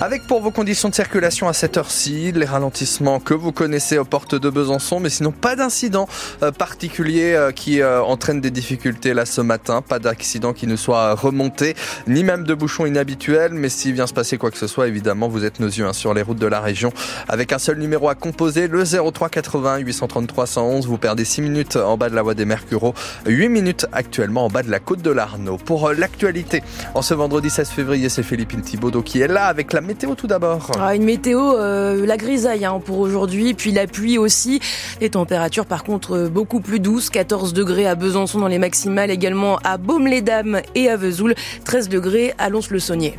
Avec 0.00 0.26
pour 0.26 0.40
vos 0.40 0.50
conditions 0.50 0.88
de 0.88 0.94
circulation 0.94 1.48
à 1.48 1.52
cette 1.52 1.76
heure-ci, 1.76 2.32
les 2.32 2.44
ralentissements 2.44 3.20
que 3.20 3.32
vous 3.32 3.52
connaissez 3.52 3.96
aux 3.96 4.04
portes 4.04 4.34
de 4.34 4.50
Besançon, 4.50 4.98
mais 4.98 5.08
sinon 5.08 5.30
pas 5.30 5.54
d'incident 5.54 6.08
euh, 6.42 6.50
particulier 6.50 7.32
euh, 7.34 7.52
qui 7.52 7.80
euh, 7.80 8.02
entraîne 8.02 8.40
des 8.40 8.50
difficultés 8.50 9.14
là 9.14 9.24
ce 9.24 9.40
matin, 9.40 9.82
pas 9.82 10.00
d'accident 10.00 10.52
qui 10.52 10.66
ne 10.66 10.74
soit 10.74 11.14
remonté, 11.14 11.74
ni 12.08 12.24
même 12.24 12.42
de 12.42 12.54
bouchons 12.54 12.86
inhabituels, 12.86 13.54
mais 13.54 13.68
s'il 13.68 13.94
vient 13.94 14.08
se 14.08 14.12
passer 14.12 14.36
quoi 14.36 14.50
que 14.50 14.58
ce 14.58 14.66
soit, 14.66 14.88
évidemment, 14.88 15.28
vous 15.28 15.44
êtes 15.44 15.60
nos 15.60 15.68
yeux 15.68 15.86
hein, 15.86 15.92
sur 15.92 16.12
les 16.12 16.22
routes 16.22 16.40
de 16.40 16.48
la 16.48 16.60
région 16.60 16.92
avec 17.28 17.52
un 17.52 17.58
seul 17.58 17.78
numéro 17.78 18.08
à 18.08 18.16
composer, 18.16 18.66
le 18.66 18.84
03 18.84 19.28
80 19.28 19.78
833 19.78 20.46
111. 20.46 20.86
Vous 20.88 20.98
perdez 20.98 21.24
6 21.24 21.40
minutes 21.40 21.76
en 21.76 21.96
bas 21.96 22.10
de 22.10 22.16
la 22.16 22.22
voie 22.22 22.34
des 22.34 22.44
Mercureaux, 22.44 22.94
8 23.26 23.48
minutes 23.48 23.86
actuellement 23.92 24.46
en 24.46 24.48
bas 24.48 24.64
de 24.64 24.70
la 24.70 24.80
côte 24.80 25.02
de 25.02 25.10
l'Arnaud. 25.10 25.56
Pour 25.56 25.92
l'actualité, 25.92 26.64
en 26.94 27.02
ce 27.02 27.14
vendredi 27.14 27.48
16 27.48 27.68
février, 27.68 28.08
c'est 28.08 28.24
Philippine 28.24 28.60
Thibaudot 28.60 29.02
qui 29.02 29.20
est 29.20 29.28
là 29.28 29.46
avec 29.46 29.72
la 29.72 29.83
météo 29.84 30.14
tout 30.14 30.26
d'abord. 30.26 30.70
Ah, 30.80 30.94
une 30.94 31.04
météo, 31.04 31.56
euh, 31.56 32.04
la 32.06 32.16
grisaille 32.16 32.64
hein, 32.64 32.80
pour 32.84 32.98
aujourd'hui, 32.98 33.54
puis 33.54 33.72
la 33.72 33.86
pluie 33.86 34.18
aussi. 34.18 34.60
Les 35.00 35.10
températures 35.10 35.66
par 35.66 35.84
contre 35.84 36.16
euh, 36.16 36.28
beaucoup 36.28 36.60
plus 36.60 36.80
douces, 36.80 37.10
14 37.10 37.52
degrés 37.52 37.86
à 37.86 37.94
Besançon 37.94 38.40
dans 38.40 38.48
les 38.48 38.58
maximales, 38.58 39.10
également 39.10 39.58
à 39.64 39.76
Baume-les-Dames 39.76 40.60
et 40.74 40.88
à 40.88 40.96
Vesoul, 40.96 41.34
13 41.64 41.88
degrés 41.88 42.34
à 42.38 42.48
Lons-le-Saunier. 42.48 43.14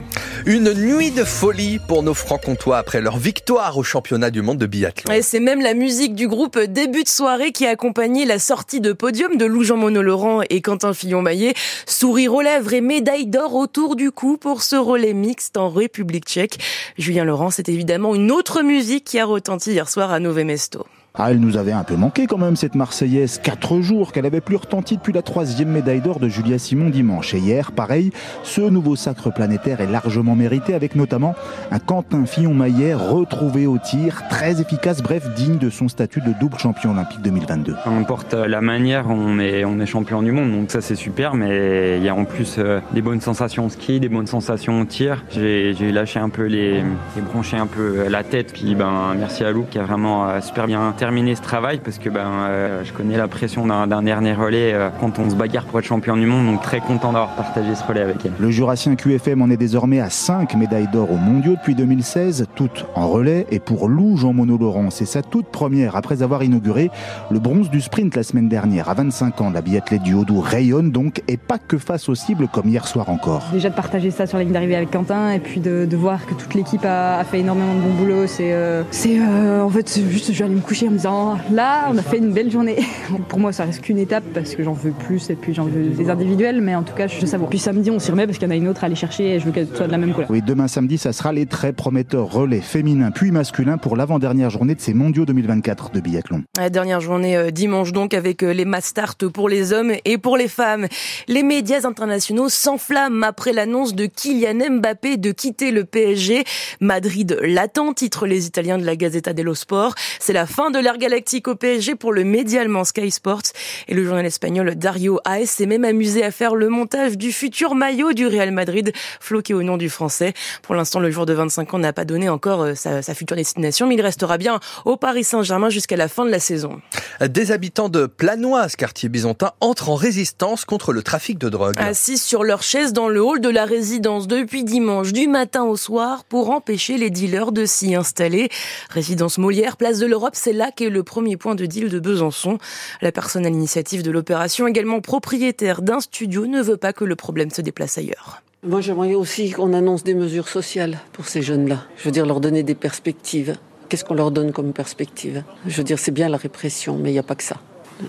Une 0.45 0.73
nuit 0.73 1.11
de 1.11 1.23
folie 1.23 1.79
pour 1.87 2.03
nos 2.03 2.13
francs-comtois 2.13 2.77
après 2.77 3.01
leur 3.01 3.17
victoire 3.17 3.77
au 3.77 3.83
championnat 3.83 4.29
du 4.29 4.41
monde 4.41 4.57
de 4.57 4.65
biathlon. 4.65 5.13
Et 5.13 5.21
c'est 5.21 5.39
même 5.39 5.61
la 5.61 5.73
musique 5.73 6.15
du 6.15 6.27
groupe 6.27 6.59
Début 6.59 7.03
de 7.03 7.09
soirée 7.09 7.51
qui 7.51 7.65
a 7.65 7.69
accompagné 7.69 8.25
la 8.25 8.39
sortie 8.39 8.81
de 8.81 8.93
podium 8.93 9.37
de 9.37 9.45
Lou-Jean 9.45 9.77
Monod-Laurent 9.77 10.41
et 10.49 10.61
Quentin 10.61 10.93
Fillon-Maillet. 10.93 11.53
Sourire 11.85 12.33
aux 12.33 12.41
lèvres 12.41 12.73
et 12.73 12.81
médaille 12.81 13.27
d'or 13.27 13.55
autour 13.55 13.95
du 13.95 14.11
cou 14.11 14.37
pour 14.37 14.61
ce 14.61 14.75
relais 14.75 15.13
mixte 15.13 15.57
en 15.57 15.69
République 15.69 16.25
tchèque. 16.25 16.54
Julien 16.97 17.23
Laurent, 17.23 17.49
c'est 17.49 17.69
évidemment 17.69 18.15
une 18.15 18.31
autre 18.31 18.61
musique 18.61 19.05
qui 19.05 19.19
a 19.19 19.25
retenti 19.25 19.71
hier 19.71 19.89
soir 19.89 20.11
à 20.11 20.19
Nové 20.19 20.43
Mesto. 20.43 20.85
Ah, 21.17 21.31
elle 21.31 21.39
nous 21.39 21.55
avait 21.55 21.71
un 21.71 21.85
peu 21.85 21.95
manqué 21.95 22.27
quand 22.27 22.37
même, 22.37 22.57
cette 22.57 22.75
Marseillaise. 22.75 23.39
Quatre 23.41 23.79
jours 23.79 24.11
qu'elle 24.11 24.25
avait 24.25 24.41
plus 24.41 24.57
retenti 24.57 24.97
depuis 24.97 25.13
la 25.13 25.21
troisième 25.21 25.69
médaille 25.69 26.01
d'or 26.01 26.19
de 26.19 26.27
Julia 26.27 26.57
Simon 26.57 26.89
dimanche. 26.89 27.33
Et 27.33 27.37
hier, 27.37 27.71
pareil, 27.71 28.11
ce 28.43 28.59
nouveau 28.59 28.97
sacre 28.97 29.31
planétaire 29.31 29.79
est 29.79 29.87
largement 29.87 30.35
mérité, 30.35 30.73
avec 30.73 30.95
notamment 30.95 31.33
un 31.71 31.79
Quentin 31.79 32.25
Fillon-Maillet 32.25 32.95
retrouvé 32.95 33.65
au 33.65 33.77
tir, 33.77 34.23
très 34.29 34.59
efficace, 34.59 35.01
bref, 35.01 35.33
digne 35.35 35.57
de 35.57 35.69
son 35.69 35.87
statut 35.87 36.19
de 36.19 36.33
double 36.37 36.57
champion 36.57 36.91
olympique 36.91 37.21
2022. 37.21 37.75
On 37.85 37.97
importe 37.97 38.33
la 38.33 38.59
manière, 38.59 39.05
on 39.09 39.39
est, 39.39 39.63
on 39.63 39.79
est 39.79 39.85
champion 39.85 40.21
du 40.21 40.33
monde, 40.33 40.51
donc 40.51 40.69
ça 40.69 40.81
c'est 40.81 40.95
super, 40.95 41.35
mais 41.35 41.97
il 41.97 42.03
y 42.03 42.09
a 42.09 42.15
en 42.15 42.25
plus 42.25 42.55
euh, 42.57 42.81
des 42.93 43.01
bonnes 43.01 43.21
sensations 43.21 43.67
au 43.67 43.69
ski, 43.69 44.01
des 44.01 44.09
bonnes 44.09 44.27
sensations 44.27 44.81
au 44.81 44.85
tir. 44.85 45.23
J'ai 45.29 45.73
lâché 45.93 46.19
un 46.19 46.29
peu 46.29 46.43
les, 46.43 46.81
les 47.15 47.21
bronché 47.21 47.55
un 47.55 47.67
peu 47.67 48.09
la 48.09 48.23
tête, 48.23 48.51
puis 48.51 48.75
ben, 48.75 49.15
merci 49.17 49.45
à 49.45 49.51
Lou 49.51 49.65
qui 49.69 49.79
a 49.79 49.83
vraiment 49.83 50.27
euh, 50.27 50.41
super 50.41 50.67
bien 50.67 50.93
terminer 51.05 51.35
ce 51.35 51.41
travail 51.43 51.81
parce 51.83 51.99
que 51.99 52.09
ben, 52.09 52.25
euh, 52.49 52.83
je 52.83 52.91
connais 52.91 53.15
la 53.15 53.27
pression 53.27 53.67
d'un 53.67 54.01
dernier 54.01 54.33
relais 54.33 54.73
euh, 54.73 54.89
quand 54.99 55.19
on 55.19 55.29
se 55.29 55.35
bagarre 55.35 55.65
pour 55.65 55.77
être 55.77 55.85
champion 55.85 56.17
du 56.17 56.25
monde. 56.25 56.47
Donc 56.47 56.63
très 56.63 56.79
content 56.79 57.13
d'avoir 57.13 57.35
partagé 57.35 57.75
ce 57.75 57.83
relais 57.83 58.01
avec 58.01 58.25
elle. 58.25 58.31
Le 58.39 58.49
Jurassien 58.49 58.95
QFM 58.95 59.43
en 59.43 59.51
est 59.51 59.57
désormais 59.57 59.99
à 59.99 60.09
5 60.09 60.55
médailles 60.55 60.87
d'or 60.91 61.11
aux 61.11 61.17
mondiaux 61.17 61.57
depuis 61.57 61.75
2016, 61.75 62.47
toutes 62.55 62.87
en 62.95 63.07
relais. 63.07 63.45
Et 63.51 63.59
pour 63.59 63.87
Lou 63.87 64.17
Jean 64.17 64.33
Monod 64.33 64.59
Laurent, 64.59 64.89
c'est 64.89 65.05
sa 65.05 65.21
toute 65.21 65.45
première 65.45 65.95
après 65.95 66.23
avoir 66.23 66.41
inauguré 66.41 66.89
le 67.29 67.37
bronze 67.37 67.69
du 67.69 67.81
sprint 67.81 68.15
la 68.15 68.23
semaine 68.23 68.49
dernière. 68.49 68.89
À 68.89 68.95
25 68.95 69.41
ans, 69.41 69.51
la 69.51 69.61
biathlète 69.61 70.01
du 70.01 70.15
Haut-Doubs 70.15 70.41
rayonne 70.41 70.89
donc 70.89 71.21
et 71.27 71.37
pas 71.37 71.59
que 71.59 71.77
face 71.77 72.09
aux 72.09 72.15
cibles 72.15 72.47
comme 72.47 72.67
hier 72.67 72.87
soir 72.87 73.09
encore. 73.09 73.43
Déjà 73.53 73.69
de 73.69 73.75
partager 73.75 74.09
ça 74.09 74.25
sur 74.25 74.39
la 74.39 74.43
ligne 74.43 74.53
d'arrivée 74.53 74.75
avec 74.75 74.89
Quentin 74.89 75.29
et 75.29 75.39
puis 75.39 75.59
de, 75.59 75.85
de, 75.85 75.95
voir 75.97 76.25
que 76.25 76.33
toute 76.33 76.55
l'équipe 76.55 76.83
a, 76.83 77.19
a, 77.19 77.23
fait 77.25 77.41
énormément 77.41 77.75
de 77.75 77.81
bon 77.81 77.93
boulot, 77.93 78.25
c'est 78.25 78.53
euh, 78.53 78.81
c'est 78.89 79.19
euh, 79.19 79.61
en 79.61 79.69
fait 79.69 79.99
juste 80.09 80.33
je 80.33 80.39
vais 80.39 80.45
aller 80.45 80.55
me 80.55 80.61
coucher 80.61 80.87
disant 80.95 81.37
là 81.51 81.89
on 81.91 81.97
a 81.97 82.01
fait 82.01 82.17
une 82.17 82.31
belle 82.31 82.51
journée. 82.51 82.77
Pour 83.29 83.39
moi 83.39 83.51
ça 83.51 83.65
reste 83.65 83.81
qu'une 83.81 83.97
étape 83.97 84.23
parce 84.33 84.55
que 84.55 84.63
j'en 84.63 84.73
veux 84.73 84.91
plus 84.91 85.29
et 85.29 85.35
puis 85.35 85.53
j'en 85.53 85.65
veux 85.65 85.89
des 85.89 86.09
individuels 86.09 86.61
mais 86.61 86.75
en 86.75 86.83
tout 86.83 86.93
cas 86.95 87.07
je 87.07 87.25
savoure. 87.25 87.49
Puis 87.49 87.59
samedi 87.59 87.91
on 87.91 87.99
s'y 87.99 88.11
remet 88.11 88.25
parce 88.25 88.37
qu'il 88.37 88.47
y 88.47 88.51
en 88.51 88.53
a 88.53 88.57
une 88.57 88.67
autre 88.67 88.83
à 88.83 88.87
aller 88.87 88.95
chercher 88.95 89.35
et 89.35 89.39
je 89.39 89.45
veux 89.45 89.51
qu'elle 89.51 89.67
soit 89.67 89.87
de 89.87 89.91
la 89.91 89.97
même 89.97 90.13
couleur. 90.13 90.29
Oui 90.29 90.41
demain 90.41 90.67
samedi 90.67 90.97
ça 90.97 91.13
sera 91.13 91.31
les 91.31 91.45
très 91.45 91.73
prometteurs 91.73 92.31
relais 92.31 92.61
féminins 92.61 93.11
puis 93.11 93.31
masculins 93.31 93.77
pour 93.77 93.95
l'avant-dernière 93.95 94.49
journée 94.49 94.75
de 94.75 94.81
ces 94.81 94.93
mondiaux 94.93 95.25
2024 95.25 95.91
de 95.91 95.99
biathlon. 95.99 96.43
La 96.57 96.69
dernière 96.69 97.01
journée 97.01 97.37
euh, 97.37 97.51
dimanche 97.51 97.91
donc 97.91 98.13
avec 98.13 98.43
euh, 98.43 98.53
les 98.53 98.65
mass 98.65 98.85
start 98.85 99.27
pour 99.27 99.49
les 99.49 99.73
hommes 99.73 99.93
et 100.05 100.17
pour 100.17 100.37
les 100.37 100.47
femmes. 100.47 100.87
Les 101.27 101.43
médias 101.43 101.85
internationaux 101.85 102.49
s'enflamment 102.49 103.23
après 103.23 103.53
l'annonce 103.53 103.95
de 103.95 104.05
Kylian 104.05 104.77
Mbappé 104.77 105.17
de 105.17 105.31
quitter 105.31 105.71
le 105.71 105.83
PSG. 105.83 106.43
Madrid 106.79 107.37
l'attend, 107.41 107.93
titre 107.93 108.27
les 108.27 108.47
Italiens 108.47 108.77
de 108.77 108.85
la 108.85 108.95
Gazzetta 108.95 109.33
dello 109.33 109.55
Sport. 109.55 109.95
C'est 110.19 110.33
la 110.33 110.45
fin 110.45 110.71
de 110.71 110.79
galactique 110.93 111.47
au 111.47 111.55
PSG 111.55 111.95
pour 111.95 112.13
le 112.13 112.23
média 112.23 112.61
allemand 112.61 112.83
Sky 112.83 113.11
Sports. 113.11 113.41
Et 113.87 113.93
le 113.93 114.05
journal 114.05 114.25
espagnol 114.25 114.75
Dario 114.75 115.19
Aes 115.25 115.45
s'est 115.47 115.65
même 115.65 115.83
amusé 115.83 116.23
à 116.23 116.31
faire 116.31 116.55
le 116.55 116.69
montage 116.69 117.17
du 117.17 117.31
futur 117.31 117.75
maillot 117.75 118.13
du 118.13 118.27
Real 118.27 118.51
Madrid, 118.51 118.93
floqué 119.19 119.53
au 119.53 119.63
nom 119.63 119.77
du 119.77 119.89
français. 119.89 120.33
Pour 120.61 120.75
l'instant, 120.75 120.99
le 120.99 121.11
joueur 121.11 121.25
de 121.25 121.33
25 121.33 121.73
ans 121.73 121.79
n'a 121.79 121.93
pas 121.93 122.05
donné 122.05 122.29
encore 122.29 122.61
euh, 122.61 122.75
sa, 122.75 123.01
sa 123.01 123.13
future 123.13 123.35
destination, 123.35 123.87
mais 123.87 123.95
il 123.95 124.01
restera 124.01 124.37
bien 124.37 124.59
au 124.85 124.95
Paris 124.95 125.23
Saint-Germain 125.23 125.69
jusqu'à 125.69 125.97
la 125.97 126.07
fin 126.07 126.25
de 126.25 126.29
la 126.29 126.39
saison. 126.39 126.81
Des 127.21 127.51
habitants 127.51 127.89
de 127.89 128.05
Planoise, 128.05 128.75
quartier 128.75 129.09
byzantin, 129.09 129.51
entrent 129.59 129.89
en 129.89 129.95
résistance 129.95 130.65
contre 130.65 130.93
le 130.93 131.01
trafic 131.01 131.37
de 131.37 131.49
drogue. 131.49 131.75
Assis 131.77 132.17
sur 132.17 132.43
leur 132.43 132.61
chaise 132.61 132.93
dans 132.93 133.09
le 133.09 133.21
hall 133.21 133.41
de 133.41 133.49
la 133.49 133.65
résidence 133.65 134.27
depuis 134.27 134.63
dimanche, 134.63 135.13
du 135.13 135.27
matin 135.27 135.63
au 135.63 135.77
soir, 135.77 136.23
pour 136.25 136.51
empêcher 136.51 136.97
les 136.97 137.09
dealers 137.09 137.51
de 137.51 137.65
s'y 137.65 137.95
installer. 137.95 138.49
Résidence 138.89 139.37
Molière, 139.37 139.77
place 139.77 139.99
de 139.99 140.05
l'Europe, 140.05 140.33
c'est 140.35 140.53
là 140.53 140.71
qu'est 140.75 140.89
le 140.89 141.03
premier 141.03 141.37
point 141.37 141.55
de 141.55 141.65
deal 141.65 141.89
de 141.89 141.99
Besançon. 141.99 142.57
La 143.01 143.11
personne 143.11 143.45
à 143.45 143.49
l'initiative 143.49 144.03
de 144.03 144.11
l'opération, 144.11 144.67
également 144.67 145.01
propriétaire 145.01 145.81
d'un 145.81 145.99
studio, 145.99 146.45
ne 146.45 146.61
veut 146.61 146.77
pas 146.77 146.93
que 146.93 147.05
le 147.05 147.15
problème 147.15 147.49
se 147.49 147.61
déplace 147.61 147.97
ailleurs. 147.97 148.41
Moi, 148.63 148.81
j'aimerais 148.81 149.13
aussi 149.13 149.51
qu'on 149.51 149.73
annonce 149.73 150.03
des 150.03 150.15
mesures 150.15 150.47
sociales 150.47 150.99
pour 151.13 151.27
ces 151.27 151.41
jeunes-là. 151.41 151.85
Je 151.97 152.05
veux 152.05 152.11
dire, 152.11 152.25
leur 152.25 152.39
donner 152.39 152.63
des 152.63 152.75
perspectives. 152.75 153.55
Qu'est-ce 153.89 154.03
qu'on 154.03 154.15
leur 154.15 154.31
donne 154.31 154.51
comme 154.51 154.73
perspective? 154.73 155.43
Je 155.67 155.77
veux 155.77 155.83
dire, 155.83 155.99
c'est 155.99 156.11
bien 156.11 156.29
la 156.29 156.37
répression, 156.37 156.97
mais 156.97 157.11
il 157.11 157.13
n'y 157.13 157.19
a 157.19 157.23
pas 157.23 157.35
que 157.35 157.43
ça. 157.43 157.57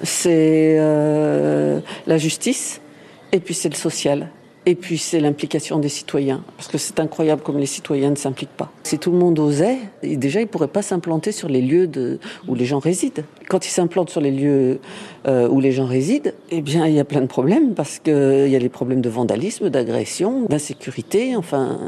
C'est 0.02 0.76
euh, 0.78 1.80
la 2.06 2.18
justice, 2.18 2.80
et 3.32 3.40
puis 3.40 3.54
c'est 3.54 3.68
le 3.68 3.74
social, 3.74 4.30
et 4.68 4.74
puis 4.74 4.98
c'est 4.98 5.20
l'implication 5.20 5.78
des 5.78 5.88
citoyens. 5.88 6.42
Parce 6.56 6.68
que 6.68 6.76
c'est 6.76 6.98
incroyable 6.98 7.42
comme 7.42 7.58
les 7.58 7.66
citoyens 7.66 8.10
ne 8.10 8.16
s'impliquent 8.16 8.56
pas. 8.56 8.70
Si 8.82 8.98
tout 8.98 9.12
le 9.12 9.18
monde 9.18 9.38
osait, 9.38 9.78
déjà, 10.02 10.40
ils 10.40 10.48
pourraient 10.48 10.66
pas 10.66 10.82
s'implanter 10.82 11.30
sur 11.30 11.48
les 11.48 11.62
lieux 11.62 11.86
de, 11.86 12.18
où 12.48 12.56
les 12.56 12.64
gens 12.64 12.80
résident. 12.80 13.22
Quand 13.48 13.64
ils 13.64 13.70
s'implantent 13.70 14.10
sur 14.10 14.20
les 14.20 14.32
lieux 14.32 14.80
euh, 15.28 15.48
où 15.48 15.60
les 15.60 15.70
gens 15.70 15.86
résident, 15.86 16.32
eh 16.50 16.60
bien, 16.62 16.86
il 16.88 16.94
y 16.94 17.00
a 17.00 17.04
plein 17.04 17.20
de 17.20 17.26
problèmes, 17.26 17.74
parce 17.74 18.00
qu'il 18.00 18.48
y 18.48 18.56
a 18.56 18.58
les 18.58 18.68
problèmes 18.68 19.00
de 19.00 19.08
vandalisme, 19.08 19.70
d'agression, 19.70 20.46
d'insécurité, 20.48 21.36
enfin, 21.36 21.78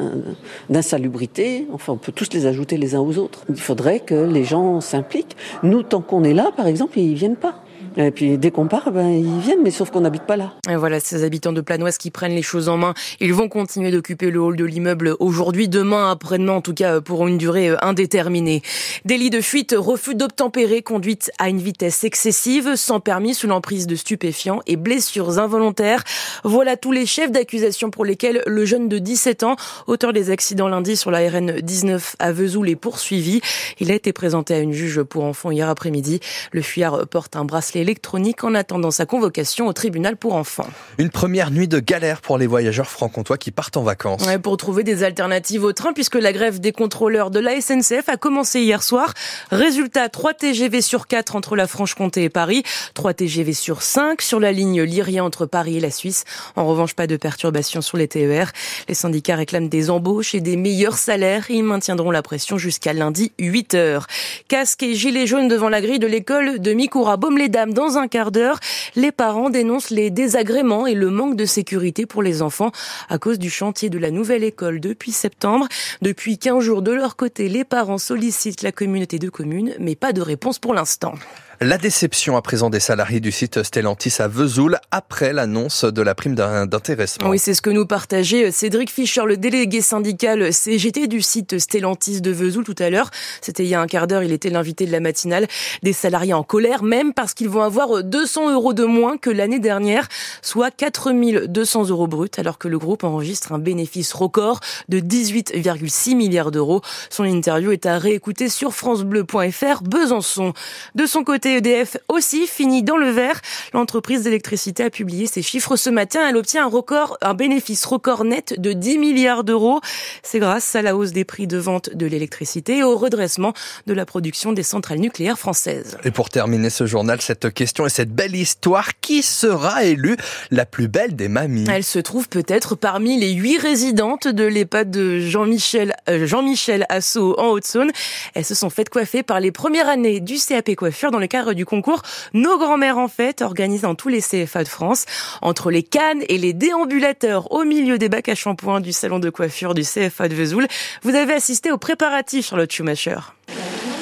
d'insalubrité. 0.71 1.67
Enfin, 1.73 1.95
on 1.95 1.97
peut 1.97 2.13
tous 2.13 2.33
les 2.33 2.47
ajouter 2.47 2.77
les 2.77 2.95
uns 2.95 3.01
aux 3.01 3.19
autres. 3.19 3.45
Il 3.49 3.57
faudrait 3.57 3.99
que 3.99 4.15
les 4.15 4.45
gens 4.45 4.81
s'impliquent. 4.81 5.37
Nous, 5.65 5.83
tant 5.83 6.01
qu'on 6.01 6.23
est 6.23 6.35
là, 6.35 6.53
par 6.57 6.69
exemple, 6.69 7.01
ils 7.01 7.11
ne 7.11 7.17
viennent 7.17 7.37
pas. 7.37 7.65
Et 7.97 8.11
puis 8.11 8.39
dès 8.39 8.51
qu'on 8.51 8.67
part, 8.67 8.91
ben, 8.93 9.09
ils 9.09 9.41
viennent, 9.41 9.63
mais 9.63 9.71
sauf 9.71 9.91
qu'on 9.91 10.01
n'habite 10.01 10.23
pas 10.23 10.37
là. 10.37 10.53
Et 10.71 10.77
voilà, 10.77 11.01
ces 11.01 11.25
habitants 11.25 11.53
de 11.53 11.61
Planoise 11.61 11.99
qui 11.99 12.11
prennent 12.11 12.35
les 12.35 12.43
choses 12.43 12.69
en 12.69 12.77
main. 12.77 12.95
Ils 13.21 13.35
vont 13.35 13.49
continuer 13.49 13.91
d'occuper 13.91 14.31
le 14.31 14.41
hall 14.41 14.57
de 14.57 14.65
l'immeuble 14.65 15.17
aujourd'hui, 15.19 15.69
demain, 15.69 16.11
après-demain, 16.11 16.53
en 16.53 16.61
tout 16.61 16.75
cas 16.75 17.01
pour 17.01 17.27
une 17.27 17.39
durée 17.39 17.71
indéterminée. 17.83 18.63
Délit 19.05 19.31
de 19.31 19.41
fuite, 19.41 19.75
refus 19.77 20.15
d'obtempérer, 20.15 20.83
conduite 20.83 21.31
à 21.39 21.49
une 21.49 21.59
vitesse 21.59 22.05
excessive, 22.05 22.77
sans 22.77 23.01
permis, 23.01 23.35
sous 23.35 23.47
l'emprise 23.47 23.87
de 23.87 23.97
stupéfiants 23.97 24.61
et 24.67 24.77
blessures 24.77 25.39
involontaires. 25.39 26.05
Voilà 26.45 26.77
tous 26.77 26.93
les 26.93 27.07
chefs 27.07 27.33
d'accusation 27.33 27.91
pour 27.91 28.05
lesquels 28.05 28.43
le 28.47 28.65
jeune 28.65 28.89
de 28.89 28.99
17 28.99 29.43
ans, 29.43 29.57
auteur 29.87 30.13
des 30.13 30.31
accidents 30.31 30.69
lundi 30.69 30.97
sur 30.97 31.11
la 31.11 31.29
RN 31.29 31.61
19 31.61 32.17
à 32.19 32.33
Vesoul, 32.33 32.69
est 32.69 32.77
poursuivi. 32.77 33.41
Il 33.81 33.91
a 33.91 33.95
été 33.95 34.13
présenté 34.13 34.55
à 34.55 34.59
une 34.59 34.73
juge 34.73 35.03
pour 35.03 35.25
enfants 35.25 35.51
hier 35.51 35.69
après-midi. 35.69 36.21
Le 36.53 36.63
fuyard 36.63 37.07
porte 37.09 37.37
un 37.37 37.45
bracelet 37.45 37.78
électronique 37.81 38.45
en 38.45 38.55
attendant 38.55 38.91
sa 38.91 39.07
convocation 39.07 39.67
au 39.67 39.73
tribunal 39.73 40.17
pour 40.17 40.35
enfants. 40.35 40.67
Une 40.99 41.11
première 41.11 41.51
nuit 41.51 41.69
de 41.69 41.79
galère 41.79 42.21
pour 42.21 42.39
les 42.39 42.47
voyageurs 42.47 42.91
franc-comtois 42.91 43.39
qui 43.39 43.51
partent 43.51 43.77
en 43.77 43.83
vacances. 43.83 44.27
Ouais, 44.27 44.39
pour 44.39 44.57
trouver 44.57 44.85
des 44.85 45.03
alternatives 45.03 45.65
au 45.65 45.73
train 45.73 45.93
puisque 45.93 46.17
la 46.17 46.33
grève 46.33 46.61
des 46.61 46.73
contrôleurs 46.73 47.31
de 47.31 47.41
la 47.41 47.61
SNCF 47.61 48.09
a 48.09 48.17
commencé 48.17 48.61
hier 48.61 48.83
soir. 48.83 49.15
Résultat, 49.51 50.09
3 50.09 50.35
TGV 50.35 50.83
sur 50.83 51.07
4 51.07 51.37
entre 51.37 51.57
la 51.57 51.67
Franche-Comté 51.67 52.25
et 52.25 52.29
Paris, 52.29 52.63
3 52.95 53.15
TGV 53.15 53.53
sur 53.53 53.83
5 53.83 54.23
sur 54.23 54.41
la 54.41 54.53
ligne 54.53 54.83
Lyria 54.83 55.25
entre 55.25 55.47
Paris 55.47 55.77
et 55.77 55.81
la 55.81 55.91
Suisse. 55.91 56.25
En 56.57 56.67
revanche, 56.67 56.95
pas 56.95 57.07
de 57.07 57.17
perturbations 57.17 57.81
sur 57.81 57.97
les 57.97 58.09
TER. 58.09 58.53
Les 58.89 58.95
syndicats 58.95 59.37
réclament 59.37 59.69
des 59.69 59.91
embauches 59.91 60.35
et 60.35 60.41
des 60.41 60.57
meilleurs 60.57 60.99
salaires. 60.99 61.51
Ils 61.51 61.63
maintiendront 61.63 62.11
la 62.11 62.23
pression 62.23 62.59
jusqu'à 62.59 62.93
lundi 62.93 63.33
8 63.39 63.75
heures. 63.75 64.07
Casque 64.49 64.83
et 64.83 64.95
gilet 64.95 65.27
jaune 65.27 65.49
devant 65.49 65.69
la 65.69 65.81
grille 65.81 65.99
de 65.99 66.07
l'école 66.07 66.59
de 66.61 66.73
Mikoura 66.73 67.17
Baume-les-Dames 67.17 67.68
Dans 67.69 67.99
un 67.99 68.09
quart 68.09 68.33
d'heure. 68.33 68.59
Les 68.97 69.13
parents 69.13 69.51
dénoncent 69.51 69.91
les 69.91 70.11
désagréments 70.11 70.87
et 70.87 70.95
le 70.95 71.11
manque 71.11 71.37
de 71.37 71.45
sécurité 71.45 72.07
pour 72.07 72.23
les 72.23 72.41
enfants 72.41 72.73
à 73.11 73.19
cause 73.19 73.39
du 73.39 73.51
chantier 73.51 73.91
de 73.91 73.99
la 73.99 74.11
nouvelle 74.11 74.43
école 74.43 74.81
depuis 74.81 75.13
septembre. 75.13 75.69
Depuis 76.01 76.39
15 76.39 76.65
jours 76.65 76.81
de 76.81 76.93
leur 76.93 77.17
côté, 77.17 77.49
les 77.51 77.65
parents 77.65 77.99
sollicitent 77.99 78.63
la 78.63 78.73
communauté 78.73 79.19
de 79.19 79.29
communes, 79.29 79.75
mais 79.79 79.97
pas 79.97 80.15
de 80.15 80.23
réponse 80.23 80.59
pour 80.59 80.73
l'instant. 80.73 81.13
La 81.61 81.77
déception 81.77 82.37
à 82.37 82.43
présent 82.43 82.71
des 82.71 82.79
salariés 82.79 83.19
du 83.19 83.33
site 83.33 83.65
Stellantis 83.65 84.15
à 84.21 84.29
Vesoul 84.29 84.79
après 84.93 85.33
l'annonce 85.33 85.83
de 85.83 86.03
la 86.03 86.15
prime 86.15 86.37
d'intéressement. 86.37 87.31
Oui, 87.31 87.41
c'est 87.41 87.53
ce 87.53 87.61
que 87.61 87.71
nous 87.71 87.85
partageait 87.85 88.53
Cédric 88.53 88.93
Fischer, 88.93 89.23
le 89.27 89.37
délégué 89.37 89.81
syndical 89.81 90.53
CGT 90.53 91.09
du 91.09 91.21
site 91.21 91.59
Stellantis 91.59 92.21
de 92.21 92.31
Vesoul 92.31 92.63
tout 92.63 92.77
à 92.79 92.91
l'heure. 92.91 93.11
C'était 93.41 93.65
il 93.65 93.71
y 93.71 93.75
a 93.75 93.81
un 93.81 93.89
quart 93.89 94.07
d'heure, 94.07 94.23
il 94.23 94.31
était 94.31 94.51
l'invité 94.51 94.87
de 94.87 94.93
la 94.93 95.01
matinale. 95.01 95.49
Des 95.83 95.93
salariés 95.93 96.33
en 96.33 96.45
colère, 96.45 96.85
même 96.85 97.13
parce 97.13 97.35
qu'ils 97.35 97.49
vont 97.49 97.63
avoir 97.63 98.05
200 98.05 98.53
euros 98.53 98.73
de 98.73 98.85
moins 98.85 99.19
que 99.19 99.29
l'année 99.29 99.59
dernière, 99.59 100.07
soit 100.43 100.71
4200 100.71 101.89
euros 101.89 102.07
bruts, 102.07 102.29
alors 102.37 102.59
que 102.59 102.69
le 102.69 102.79
groupe 102.79 103.03
enregistre 103.03 103.51
un 103.51 103.59
bénéfice 103.59 104.13
record 104.13 104.61
de 104.89 105.01
18,6 105.01 106.15
milliards 106.15 106.53
d'euros. 106.53 106.83
Son 107.11 107.25
interview 107.25 107.73
est 107.73 107.87
à 107.87 107.99
réécouter 107.99 108.49
sur 108.49 108.75
francebleu.fr 108.75 109.83
Besançon. 109.83 110.53
De 110.95 111.07
son 111.07 111.25
côté, 111.25 111.48
EDF 111.57 111.97
aussi 112.09 112.47
finit 112.47 112.83
dans 112.83 112.97
le 112.97 113.11
vert. 113.11 113.41
L'entreprise 113.73 114.23
d'électricité 114.23 114.85
a 114.85 114.91
publié 114.91 115.27
ses 115.27 115.43
chiffres 115.43 115.77
ce 115.77 115.91
matin. 115.91 116.21
Elle 116.29 116.37
obtient 116.37 116.65
un 116.65 116.69
record, 116.69 117.19
un 117.23 117.35
bénéfice 117.35 117.85
record 117.85 118.25
net 118.25 118.55
de 118.59 118.73
10 118.73 118.99
milliards 118.99 119.45
d'euros. 119.45 119.81
C'est 120.23 120.39
grâce 120.39 120.75
à 120.75 120.83
la 120.83 120.97
hausse 120.97 121.13
des 121.13 121.25
prix 121.25 121.47
de 121.47 121.59
vente 121.59 121.91
de 121.95 122.07
l'électricité 122.07 122.79
et 122.79 122.83
au 122.83 122.97
redressement 122.97 123.53
de 123.87 123.95
la 123.95 124.07
production 124.07 124.53
des 124.53 124.63
centrales 124.63 124.99
nucléaires 124.99 125.39
françaises. 125.39 125.99
Et 126.05 126.11
pour 126.11 126.29
terminer 126.29 126.71
ce 126.71 126.87
journal, 126.87 127.21
cette 127.21 127.53
question 127.53 127.87
et 127.87 127.91
cette 127.91 128.13
belle 128.13 128.37
histoire, 128.37 129.01
qui 129.01 129.23
sera 129.23 129.85
élue 129.85 130.17
la 130.51 130.67
plus 130.67 130.89
belle 130.89 131.17
des 131.17 131.29
mamies? 131.29 131.67
Elle 131.71 131.85
se 131.85 131.99
trouve 131.99 132.29
peut-être 132.29 132.75
parmi 132.75 133.19
les 133.19 133.33
huit 133.33 133.59
résidentes 133.59 134.29
de 134.29 134.45
l'EHPAD 134.45 134.91
de 134.91 135.21
Jean-Michel 135.21 135.95
euh, 136.09 136.27
Jean-Michel 136.27 136.87
Asso 136.89 137.35
en 137.39 137.49
Haute-Saône. 137.49 137.91
Elles 138.35 138.45
se 138.45 138.55
sont 138.55 138.71
faites 138.71 138.89
coiffer 138.89 139.23
par 139.23 139.41
les 139.41 139.53
premières 139.53 139.89
années 139.89 140.21
du 140.21 140.37
CAP 140.37 140.75
coiffure 140.75 141.11
dans 141.11 141.19
le 141.19 141.27
cadre 141.27 141.38
du 141.47 141.65
concours 141.65 142.03
Nos 142.33 142.59
grands-mères 142.59 142.99
en 142.99 143.09
fête, 143.09 143.43
organisé 143.43 143.83
dans 143.83 143.95
tous 143.95 144.09
les 144.09 144.21
CFA 144.21 144.65
de 144.65 144.69
France. 144.69 145.05
Entre 145.43 145.71
les 145.71 145.83
cannes 145.83 146.23
et 146.29 146.39
les 146.39 146.53
déambulateurs 146.53 147.53
au 147.53 147.65
milieu 147.65 147.99
des 147.99 148.09
bacs 148.09 148.29
à 148.29 148.35
shampoing 148.35 148.81
du 148.81 148.93
salon 148.93 149.19
de 149.19 149.31
coiffure 149.31 149.75
du 149.75 149.83
CFA 149.83 150.29
de 150.29 150.35
Vesoul, 150.35 150.67
vous 151.03 151.15
avez 151.15 151.35
assisté 151.35 151.71
aux 151.71 151.79
préparatifs, 151.79 152.49
Charlotte 152.49 152.73
Schumacher. 152.73 153.19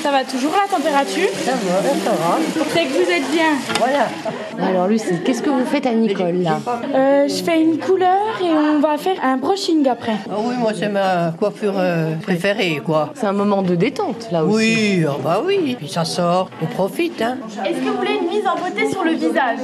Ça 0.07 0.13
va 0.13 0.23
toujours 0.23 0.53
la 0.53 0.69
température 0.69 1.29
Ça 1.45 1.51
va, 1.51 1.83
ça 1.83 2.11
va. 2.11 2.39
C'est 2.73 2.85
que 2.85 2.93
vous 2.93 3.11
êtes 3.11 3.29
bien. 3.33 3.55
Voilà. 3.81 4.07
Alors 4.63 4.87
Lucie, 4.87 5.21
qu'est-ce 5.25 5.43
que 5.43 5.51
vous 5.51 5.67
faites 5.67 5.85
à 5.85 5.93
Nicole 5.93 6.43
là 6.43 6.61
euh, 6.95 7.27
Je 7.27 7.43
fais 7.43 7.61
une 7.61 7.77
couleur 7.79 8.41
et 8.41 8.51
on 8.51 8.79
va 8.79 8.99
faire 8.99 9.17
un 9.25 9.37
brushing 9.37 9.89
après. 9.89 10.15
Ah 10.31 10.37
oui, 10.39 10.55
moi 10.61 10.71
c'est 10.79 10.89
ma 10.89 11.33
coiffure 11.37 11.75
euh, 11.77 12.15
préférée 12.23 12.81
quoi. 12.87 13.11
C'est 13.15 13.27
un 13.27 13.33
moment 13.33 13.63
de 13.63 13.75
détente 13.75 14.29
là 14.31 14.45
aussi. 14.45 14.55
Oui, 14.55 15.05
ah 15.09 15.17
bah 15.25 15.43
oui. 15.45 15.75
Puis 15.77 15.89
ça 15.89 16.05
sort, 16.05 16.51
on 16.63 16.67
profite. 16.67 17.21
Hein. 17.21 17.39
Est-ce 17.65 17.79
que 17.81 17.89
vous 17.89 17.97
voulez 17.97 18.21
une 18.23 18.29
mise 18.29 18.47
en 18.47 18.55
beauté 18.55 18.89
sur 18.89 19.03
le 19.03 19.11
visage? 19.11 19.59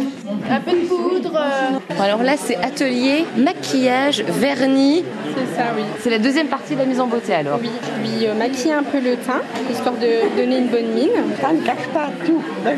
Un 0.51 0.61
peu 0.61 0.73
de 0.73 0.87
poudre 0.89 1.37
euh... 1.37 1.62
Alors 2.03 2.25
là 2.25 2.33
c'est 2.37 2.57
atelier, 2.57 3.25
maquillage, 3.37 4.25
vernis. 4.27 5.05
C'est 5.37 5.57
ça, 5.57 5.69
oui. 5.77 5.85
C'est 6.01 6.11
la 6.11 6.19
deuxième 6.19 6.49
partie 6.49 6.75
de 6.75 6.81
la 6.81 6.85
mise 6.85 6.99
en 6.99 7.07
beauté 7.07 7.33
alors 7.33 7.61
Oui, 7.63 7.71
je 7.81 8.19
lui 8.19 8.27
euh, 8.27 8.35
maquille 8.35 8.73
un 8.73 8.83
peu 8.83 8.99
le 8.99 9.15
teint, 9.17 9.41
histoire 9.71 9.95
de 9.95 10.37
donner 10.37 10.59
une 10.59 10.67
bonne 10.67 10.89
mine. 10.89 11.11
Ça 11.41 11.53
ne 11.53 11.61
cache 11.61 11.87
pas 11.95 12.09
tout. 12.27 12.43
Ah. 12.67 12.71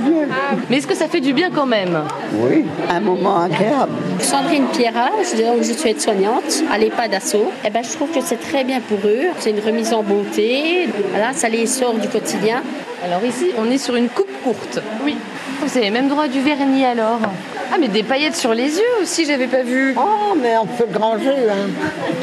Mais 0.69 0.76
est-ce 0.76 0.87
que 0.87 0.94
ça 0.94 1.09
fait 1.09 1.23
du 1.23 1.32
bien 1.32 1.50
quand 1.50 1.65
même? 1.65 2.00
Oui, 2.35 2.67
un 2.91 3.00
moment 3.00 3.41
agréable. 3.41 3.93
Sandrine 4.21 4.67
Pierrat, 4.67 5.11
je, 5.23 5.62
je 5.62 5.73
suis 5.73 5.88
aide-soignante 5.88 6.62
à 6.71 6.76
l'EHPAD 6.76 7.12
d'assaut. 7.12 7.50
Eh 7.65 7.71
ben, 7.71 7.82
je 7.82 7.93
trouve 7.94 8.11
que 8.11 8.21
c'est 8.21 8.41
très 8.41 8.62
bien 8.62 8.81
pour 8.81 8.99
eux. 9.06 9.29
C'est 9.38 9.50
une 9.50 9.61
remise 9.61 9.94
en 9.94 10.03
beauté. 10.03 10.87
Voilà, 11.12 11.32
ça 11.32 11.49
les 11.49 11.65
sort 11.65 11.94
du 11.94 12.09
quotidien. 12.09 12.62
Alors 13.03 13.25
ici, 13.25 13.47
on 13.59 13.71
est 13.71 13.79
sur 13.79 13.97
une 13.97 14.11
coupe 14.11 14.31
courte. 14.44 14.81
Oui. 15.03 15.17
Vous 15.62 15.79
avez 15.79 15.91
même 15.91 16.09
droit 16.09 16.29
du 16.29 16.41
vernis 16.41 16.85
alors 16.85 17.21
Ah 17.75 17.79
mais 17.81 17.88
des 17.88 18.05
paillettes 18.05 18.37
sur 18.37 18.55
les 18.55 18.76
yeux 18.76 19.03
aussi, 19.03 19.25
j'avais 19.25 19.49
pas 19.49 19.65
vu. 19.65 19.97
Oh 19.99 20.37
mais 20.41 20.56
on 20.56 20.67
fait 20.67 20.87
le 20.87 20.93
grand 20.93 21.19
jeu, 21.19 21.32
hein. 21.50 21.69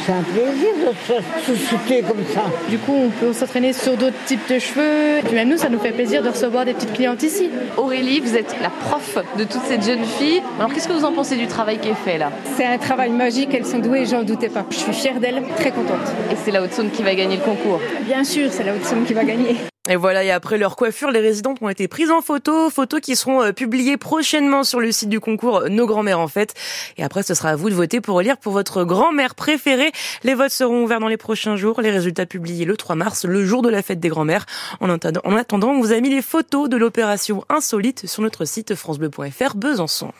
C'est 0.00 0.12
un 0.12 0.22
plaisir 0.22 0.70
de 0.80 1.54
se 1.54 1.66
souter 1.66 2.00
comme 2.00 2.24
ça. 2.32 2.44
Du 2.70 2.78
coup, 2.78 2.94
on 2.94 3.10
peut 3.10 3.34
s'entraîner 3.34 3.74
sur 3.74 3.98
d'autres 3.98 4.16
types 4.24 4.48
de 4.48 4.58
cheveux. 4.58 5.18
Et 5.18 5.22
puis 5.22 5.34
même 5.34 5.50
nous, 5.50 5.58
ça 5.58 5.68
nous 5.68 5.78
fait 5.78 5.90
plaisir 5.90 6.22
de 6.22 6.30
recevoir 6.30 6.64
des 6.64 6.72
petites 6.72 6.94
clientes 6.94 7.22
ici. 7.22 7.50
Aurélie, 7.76 8.20
vous 8.20 8.34
êtes 8.34 8.56
la 8.62 8.70
prof 8.70 9.18
de 9.36 9.44
toutes 9.44 9.64
ces 9.64 9.78
jeunes 9.78 10.06
filles. 10.06 10.40
Alors 10.58 10.72
qu'est-ce 10.72 10.88
que 10.88 10.94
vous 10.94 11.04
en 11.04 11.12
pensez 11.12 11.36
du 11.36 11.46
travail 11.46 11.78
qui 11.78 11.90
est 11.90 12.02
fait 12.02 12.16
là? 12.16 12.30
C'est 12.56 12.64
un 12.64 12.78
travail 12.78 13.10
magique, 13.10 13.52
elles 13.52 13.66
sont 13.66 13.78
douées, 13.78 14.06
j'en 14.06 14.22
doutais 14.22 14.48
pas. 14.48 14.64
Je 14.70 14.78
suis 14.78 14.94
fière 14.94 15.20
d'elles, 15.20 15.42
très 15.56 15.70
contente. 15.70 16.08
Et 16.30 16.36
c'est 16.42 16.50
la 16.50 16.62
Haute-Saône 16.62 16.90
qui 16.90 17.02
va 17.02 17.14
gagner 17.14 17.36
le 17.36 17.42
concours? 17.42 17.78
Bien 18.06 18.24
sûr, 18.24 18.48
c'est 18.50 18.64
la 18.64 18.72
Haute-Saône 18.72 19.04
qui 19.04 19.12
va 19.12 19.24
gagner. 19.24 19.56
Et 19.90 19.96
voilà, 19.96 20.22
et 20.22 20.30
après 20.30 20.58
leur 20.58 20.76
coiffure, 20.76 21.10
les 21.10 21.18
résidentes 21.18 21.58
ont 21.60 21.68
été 21.68 21.88
prises 21.88 22.12
en 22.12 22.20
photo, 22.20 22.70
photos 22.70 23.00
qui 23.00 23.16
seront 23.16 23.52
publiées 23.52 23.96
prochainement 23.96 24.62
sur 24.62 24.78
le 24.78 24.92
site 24.92 25.08
du 25.08 25.18
concours 25.18 25.64
Nos 25.68 25.86
grands-mères 25.86 26.20
en 26.20 26.28
fait. 26.28 26.54
Et 26.98 27.02
après, 27.02 27.24
ce 27.24 27.34
sera 27.34 27.48
à 27.48 27.56
vous 27.56 27.68
de 27.68 27.74
voter 27.74 28.00
pour 28.00 28.20
élire 28.20 28.36
pour 28.36 28.52
votre 28.52 28.84
grand-mère 28.84 29.34
préférée. 29.34 29.90
Les 30.22 30.34
votes 30.34 30.52
seront 30.52 30.84
ouverts 30.84 31.00
dans 31.00 31.08
les 31.08 31.16
prochains 31.16 31.56
jours, 31.56 31.80
les 31.80 31.90
résultats 31.90 32.26
publiés 32.26 32.64
le 32.64 32.76
3 32.76 32.94
mars, 32.94 33.24
le 33.24 33.44
jour 33.44 33.60
de 33.60 33.70
la 33.70 33.82
fête 33.82 33.98
des 33.98 34.08
grands-mères. 34.08 34.46
En 34.78 34.88
attendant, 34.88 35.70
on 35.70 35.80
vous 35.80 35.92
a 35.92 35.98
mis 35.98 36.10
les 36.10 36.22
photos 36.22 36.68
de 36.68 36.76
l'opération 36.76 37.44
insolite 37.48 38.06
sur 38.06 38.22
notre 38.22 38.44
site 38.44 38.76
francebleu.fr 38.76 39.56
Besançon. 39.56 40.12